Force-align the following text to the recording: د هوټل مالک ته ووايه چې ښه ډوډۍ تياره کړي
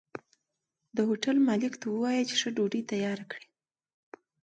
د 0.95 0.97
هوټل 1.07 1.37
مالک 1.47 1.73
ته 1.81 1.85
ووايه 1.89 2.23
چې 2.29 2.35
ښه 2.41 2.49
ډوډۍ 2.55 2.81
تياره 2.91 3.25
کړي 3.31 3.47